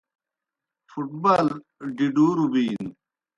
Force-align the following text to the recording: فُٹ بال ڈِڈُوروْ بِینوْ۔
فُٹ 0.89 1.07
بال 1.23 1.47
ڈِڈُوروْ 1.95 2.45
بِینوْ۔ 2.51 2.89